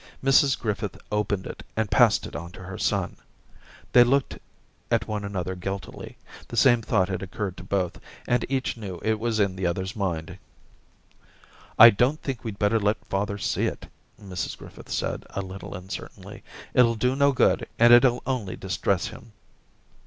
[0.23, 3.17] Mrs Griffith opened it, and passed it on to her son.
[3.93, 4.39] They looked
[4.89, 8.77] at one another guiltily; the same thought 240 Orientatums had occurred to both, and each
[8.77, 10.39] knew it was in the other^s mind.
[11.01, 15.75] * I don't think we'd better let father see it,' Mrs Griffith said, a little
[15.75, 19.33] uncertainly;* it'll do no good and it'll only distress him.'